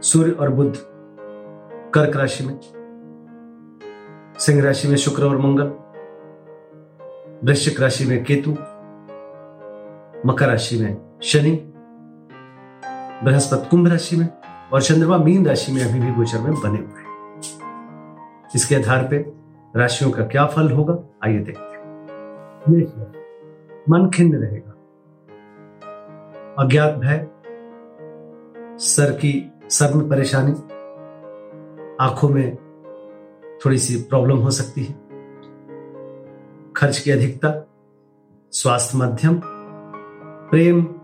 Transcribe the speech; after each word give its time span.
सूर्य 0.00 0.30
और 0.30 0.50
बुद्ध 0.50 0.74
कर्क 1.94 2.16
राशि 2.16 2.44
में, 2.44 2.58
सिंह 4.38 4.62
राशि 4.64 4.88
में 4.88 4.96
शुक्र 4.96 5.24
और 5.24 5.38
मंगल, 5.38 5.68
वृश्चिक 7.44 7.80
राशि 7.80 8.04
में 8.04 8.24
केतु, 8.24 8.50
मकर 10.26 10.48
राशि 10.48 10.76
में 10.76 10.96
शनि, 11.22 11.50
बृहस्पति 13.24 13.68
कुंभ 13.68 13.88
राशि 13.88 14.16
में 14.16 14.28
और 14.72 14.82
चंद्रमा 14.82 15.16
मीन 15.18 15.46
राशि 15.46 15.72
में 15.72 15.82
अभी 15.84 16.00
भी 16.00 16.12
गोचर 16.12 16.38
में 16.38 16.54
बने 16.54 16.78
हुए 16.78 17.00
हैं। 17.00 17.06
इसके 18.54 18.74
आधार 18.74 19.04
पर 19.04 19.32
राशियों 19.76 20.10
का 20.10 20.24
क्या 20.24 20.46
फल 20.46 20.70
होगा, 20.72 20.98
आइए 21.24 21.38
देखते 21.38 21.60
हैं। 21.60 21.76
मन 23.90 24.10
खिन्न 24.14 24.36
रहेगा। 24.36 24.72
अज्ञात 26.58 26.94
भय, 26.94 27.26
सर 28.78 29.12
की 29.12 29.52
सर 29.70 29.94
में 29.94 30.08
परेशानी, 30.08 30.52
आँखों 32.00 32.28
में 32.28 32.56
थोड़ी 33.64 33.78
सी 33.78 33.96
प्रॉब्लम 34.02 34.36
हो 34.36 34.50
सकती 34.50 34.84
है। 34.84 34.92
खर्च 36.76 36.98
की 36.98 37.10
अधिकता, 37.10 37.68
स्वास्थ्य 38.52 38.98
मध्यम, 38.98 39.40
प्रेम 40.50 41.00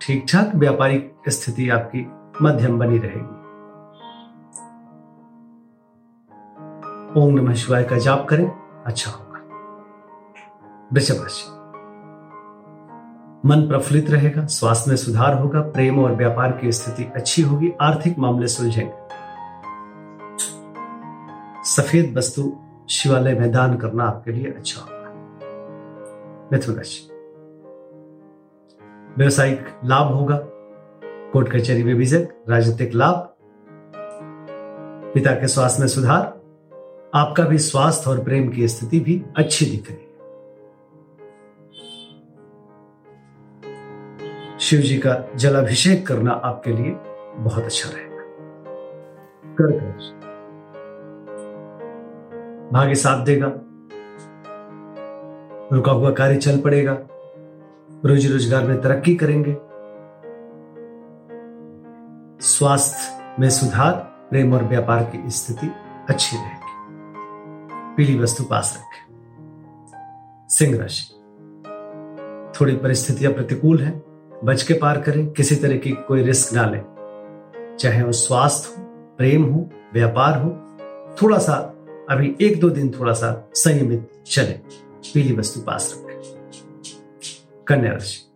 ठीक 0.00 0.26
ठाक 0.32 0.52
व्यापारिक 0.54 1.16
स्थिति 1.28 1.70
आपकी 1.70 2.12
मध्यम 2.42 2.78
बनी 2.78 2.98
रहेगी। 2.98 3.38
ओम 7.20 7.34
नमः 7.34 7.54
शिवाय 7.54 7.84
का 7.84 7.98
जाप 7.98 8.26
करें 8.30 8.50
अच्छा 8.86 9.10
होगा। 9.10 9.38
वृषभ 10.92 11.22
राशि। 11.22 11.57
मन 13.48 13.68
प्रफुल्लित 13.68 14.10
रहेगा, 14.10 14.46
स्वास्थ्य 14.46 14.90
में 14.90 14.96
सुधार 14.96 15.34
होगा, 15.34 15.60
प्रेम 15.60 15.98
और 15.98 16.14
व्यापार 16.14 16.52
की 16.52 16.72
स्थिति 16.72 17.04
अच्छी 17.16 17.42
होगी, 17.42 17.72
आर्थिक 17.80 18.18
मामले 18.18 18.46
सुलझेंगे। 18.46 18.92
सफ़ेद 21.64 22.18
वस्तु 22.18 22.52
शिवालय 22.90 23.34
में 23.34 23.52
दान 23.52 23.76
करना 23.76 24.04
आपके 24.04 24.32
लिए 24.32 24.44
अच्छा 24.44 24.80
होगा। 24.80 24.98
मिथुन 26.52 26.74
राशि 26.74 27.08
व्यवसायिक 29.18 29.66
लाभ 29.84 30.12
होगा, 30.14 30.36
कोर्ट 31.32 31.48
कचहरी 31.48 31.84
में 31.84 31.94
विजय, 31.94 32.28
राजनीतिक 32.48 32.94
लाभ, 32.94 33.34
पिता 35.14 35.32
के 35.32 35.48
स्वास्थ्य 35.48 35.80
में 35.80 35.88
सुधार, 35.88 36.22
आपका 37.14 37.44
भी 37.44 37.58
स्वास्थ्य 37.58 38.10
और 38.10 38.24
प्रेम 38.24 38.48
की 38.48 38.68
स्थिति 38.68 39.00
भी 39.00 39.22
अच्छी 39.36 39.66
दिख 39.66 39.90
रही 39.90 39.98
है 40.02 40.07
शिव 44.68 44.80
जी 44.80 44.98
का 44.98 45.28
जलाभिषेक 45.36 46.06
करना 46.06 46.30
आपके 46.30 46.72
लिए 46.72 46.90
बहुत 47.36 47.64
अच्छा 47.64 47.90
रहेगा। 47.90 48.22
कर्क 49.54 49.82
राशि 49.82 50.12
भाग्य 52.72 52.94
साथ 52.94 53.24
देगा। 53.24 53.52
रुका 55.72 55.92
हुआ 55.92 56.10
कार्य 56.10 56.36
चल 56.36 56.60
पड़ेगा। 56.60 56.98
रोजी 58.04 58.28
रोज़गार 58.28 58.64
में 58.64 58.80
तरक्की 58.80 59.14
करेंगे। 59.14 59.56
स्वास्थ्य 62.40 63.36
में 63.40 63.50
सुधार, 63.50 63.92
प्रेम 64.30 64.54
और 64.54 64.64
व्यापार 64.64 65.02
की 65.04 65.30
स्थिति 65.30 65.70
अच्छी 66.08 66.36
रहेगी। 66.36 66.76
पीली 67.96 68.18
वस्तु 68.18 68.44
पास 68.44 68.78
रखें। 68.78 69.16
सिंह 70.48 70.78
राशि। 70.78 71.14
थोड़ी 72.60 72.76
परिस्थितियाँ 72.76 73.32
प्रतिकूल 73.32 73.82
हैं। 73.82 74.07
बच 74.44 74.62
के 74.62 74.74
पार 74.74 75.00
करें, 75.00 75.30
किसी 75.30 75.54
तरह 75.56 75.76
की 75.76 75.90
कोई 75.90 76.22
रिस्क 76.22 76.54
ना 76.54 76.66
लें। 76.66 76.84
चाहे 77.80 78.02
वो 78.02 78.12
स्वास्थ्य 78.12 78.74
हो, 78.78 78.86
प्रेम 79.18 79.44
हो, 79.44 79.70
व्यापार 79.92 80.42
हो, 80.42 80.50
थोड़ा 81.22 81.38
सा, 81.38 81.54
अभी 82.10 82.36
एक 82.40 82.60
दो 82.60 82.70
दिन 82.70 82.94
थोड़ा 83.00 83.12
सा 83.12 83.50
संयमित 83.54 84.10
चले। 84.26 84.52
पीली 85.14 85.36
वस्तु 85.36 85.60
पास 85.60 85.94
रखें। 85.98 86.20
कन्या 87.66 87.92
राशि। 87.92 88.30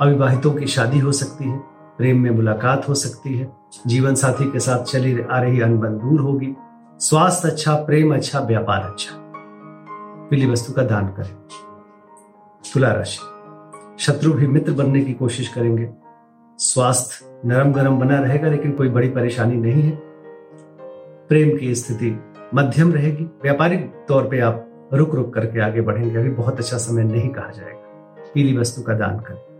अविवाहितों 0.00 0.52
की 0.52 0.66
शादी 0.66 0.98
हो 0.98 1.12
सकती 1.12 1.44
है, 1.44 1.58
प्रेम 1.98 2.20
में 2.20 2.30
मुलाकात 2.30 2.88
हो 2.88 2.94
सकती 2.94 3.38
है, 3.38 3.52
जीवन 3.86 4.14
साथी 4.14 4.50
के 4.50 4.58
साथ 4.58 4.84
चली 4.84 5.22
आ 5.30 5.40
रही 5.40 5.60
अनबन 5.60 5.98
दूर 5.98 6.20
होगी, 6.20 6.54
स्वास्थ्य 6.98 7.48
अच्छा 7.48 7.74
प्रेम 7.74 8.14
अच्छा 8.14 8.40
व्यापार 8.40 8.80
अच्छा। 8.80 9.10
पीली 10.30 10.46
वस्तु 10.46 10.72
का 10.72 10.82
दान 10.82 11.08
करें। 11.08 11.36
तुला 12.74 12.92
राशि। 12.92 13.39
शत्रु 14.00 14.32
भी 14.32 14.46
मित्र 14.46 14.72
बनने 14.72 15.00
की 15.00 15.14
कोशिश 15.14 15.48
करेंगे। 15.48 15.90
स्वास्थ्य 16.58 17.42
नरम 17.44 17.72
गरम 17.72 17.98
बना 17.98 18.18
रहेगा, 18.18 18.48
लेकिन 18.48 18.72
कोई 18.72 18.88
बड़ी 18.88 19.08
परेशानी 19.08 19.56
नहीं 19.56 19.82
है। 19.82 19.98
प्रेम 21.28 21.58
की 21.58 21.74
स्थिति 21.74 22.20
मध्यम 22.54 22.92
रहेगी। 22.92 23.24
व्यापारिक 23.24 24.04
तौर 24.08 24.28
पे 24.28 24.40
आप 24.40 24.88
रुक 24.92 25.14
रुक 25.14 25.34
करके 25.34 25.60
आगे 25.60 25.80
बढ़ेंगे। 25.80 26.16
अभी 26.16 26.30
बहुत 26.30 26.58
अच्छा 26.58 26.76
समय 26.76 27.04
नहीं 27.04 27.28
कहा 27.28 27.50
जाएगा। 27.50 27.80
पीली 28.34 28.56
वस्तु 28.56 28.82
का 28.82 28.94
दान 28.94 29.20
करें। 29.20 29.50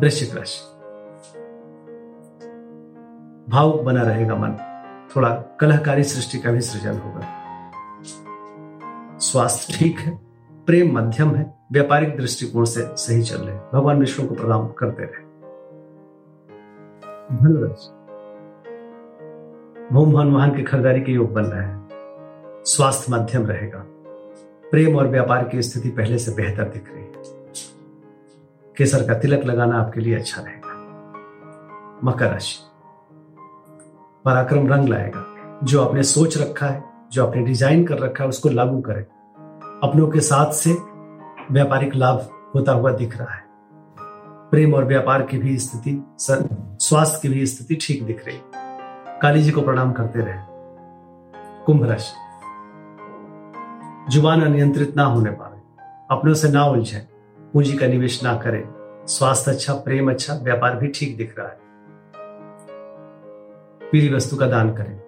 वृश्चिक 0.00 0.36
राशि। 0.36 0.60
भावुक 3.50 3.82
बना 3.82 4.02
रहेगा 4.02 4.34
मन। 4.34 4.50
थोड़ा 5.16 5.30
कलहकारी 5.60 6.04
सृष्टि 6.04 6.38
का 6.38 6.50
भी 6.50 6.60
सृजन 6.60 6.98
होगा। 6.98 7.22
स्वास्थ्य 9.18 9.74
ठीक 9.78 9.98
है। 9.98 10.27
प्रेम 10.68 10.98
मध्यम 10.98 11.34
है, 11.34 11.54
व्यापारिक 11.72 12.16
दृष्टिकोण 12.16 12.64
से 12.64 12.96
सही 12.96 13.22
चल 13.22 13.36
रहे 13.36 13.58
भगवान 13.74 13.98
विष्णु 13.98 14.28
को 14.28 14.34
प्रणाम 14.34 14.68
करते 14.68 15.02
रहे। 15.02 15.22
भूम 19.92 20.12
भवन 20.12 20.32
वाहन 20.32 20.56
की 20.56 20.62
खरीदारी 20.62 21.00
के 21.00 21.12
योग 21.12 21.32
बन 21.32 21.42
रहे 21.42 21.64
हैं। 21.64 21.88
स्वास्थ्य 22.64 23.12
मध्यम 23.12 23.46
रहेगा। 23.46 23.78
प्रेम 24.70 24.96
और 24.96 25.08
व्यापार 25.08 25.48
की 25.48 25.62
स्थिति 25.62 25.88
पहले 25.88 26.18
से 26.18 26.32
बेहतर 26.32 26.64
दिख 26.64 26.92
रही 26.92 27.04
है। 27.04 27.12
केसर 28.76 29.06
का 29.06 29.14
तिलक 29.14 29.44
लगाना 29.44 29.78
आपके 29.78 30.00
लिए 30.00 30.14
अच्छा 30.14 30.42
रहेगा। 30.42 30.72
मकर 32.04 32.26
राशि। 32.26 32.58
पराक्रम 34.24 34.68
रंग 34.68 34.88
लाएगा। 34.88 35.24
जो 35.64 35.84
आपने 35.84 36.02
सोच 36.02 36.38
रखा 36.38 36.66
है, 36.66 36.84
जो 37.12 37.26
आपने 37.26 37.42
डिज़ाइन 37.42 37.84
कर 37.84 37.98
रखा 37.98 38.24
है, 38.24 38.28
उसको 38.30 38.48
लागू 38.48 38.80
करें। 38.80 39.04
अपनों 39.82 40.08
के 40.08 40.20
साथ 40.20 40.52
से 40.52 40.72
व्यापारिक 41.50 41.94
लाभ 41.94 42.28
होता 42.54 42.72
हुआ 42.72 42.92
दिख 42.92 43.16
रहा 43.18 43.34
है। 43.34 43.44
प्रेम 44.50 44.74
और 44.74 44.84
व्यापार 44.84 45.22
की 45.22 45.38
भी 45.38 45.58
स्थिति 45.58 46.04
स्वास्थ्य 46.20 47.18
की 47.22 47.28
भी 47.28 47.46
स्थिति 47.46 47.78
ठीक 47.80 48.06
दिख 48.06 48.26
रही। 48.26 48.40
काली 49.22 49.42
जी 49.42 49.50
को 49.50 49.62
प्रणाम 49.62 49.92
करते 49.92 50.20
रहे। 50.20 50.38
कुंभ 51.64 51.84
राशि। 51.84 52.14
ज़ुबान 54.12 54.42
अनियंत्रित 54.42 54.96
ना 54.96 55.04
होने 55.04 55.30
पाए। 55.30 55.60
अपनों 56.10 56.34
से 56.34 56.48
ना 56.48 56.64
उलझे। 56.64 57.08
पूंजी 57.52 57.76
का 57.76 57.86
निवेश 57.86 58.22
ना 58.24 58.34
करें। 58.36 58.62
स्वास्थ्य 59.06 59.50
अच्छा 59.50 59.74
प्रेम 59.74 60.10
अच्छा 60.10 60.34
व्यापार 60.34 60.76
भी 60.76 60.88
ठीक 60.88 61.16
दिख 61.16 61.34
रहा 61.38 61.48
है। 61.48 61.58
पीली 63.90 64.14
वस्तु 64.14 64.36
का 64.36 64.46
दान 64.46 64.74
करें। 64.74 65.00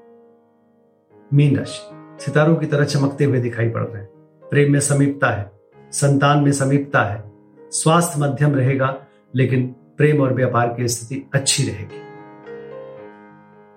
मीन 1.35 1.59
राशि। 1.59 1.91
सितारों 2.25 2.57
की 2.57 2.67
तरह 2.67 2.85
चमकते 2.85 3.25
हुए 3.25 3.41
दिखाई 3.41 3.69
पड़ 3.69 3.83
रहे 3.83 4.03
हैं। 4.03 4.20
प्रेम 4.51 4.73
में 4.73 4.81
समीपता 4.81 5.31
है 5.31 5.53
संतान 5.93 6.39
में 6.39 6.53
समीपता 6.53 7.03
है 7.13 7.25
स्वास्थ्य 7.71 8.21
मध्यम 8.21 8.55
रहेगा 8.55 9.07
लेकिन 9.37 9.67
प्रेम 9.67 10.21
और 10.21 10.35
व्यापार 10.35 10.67
की 10.67 10.89
स्थिति 10.89 11.31
अच्छी 11.35 11.63
रहेगी। 11.63 12.01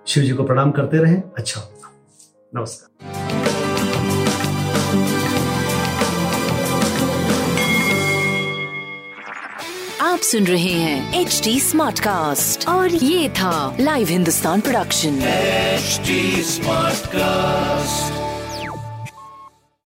शिव 0.06 0.22
जी 0.22 0.32
को 0.32 0.44
प्रणाम 0.44 0.70
करते 0.70 0.96
रहें। 0.96 1.22
अच्छा 1.38 1.60
होगा। 1.60 1.92
नमस्कार। 2.54 3.14
आप 10.00 10.18
सुन 10.18 10.44
रहे 10.44 10.72
हैं 10.72 11.20
एच 11.20 11.40
डी 11.44 11.60
स्मार्ट 11.60 12.00
कास्ट 12.00 12.68
और 12.68 12.88
ये 12.88 13.28
था 13.28 13.76
live 13.80 14.06
Hindustan 14.06 14.60
production 14.60 15.18
smart 15.20 16.96
Smartcast. 16.96 18.23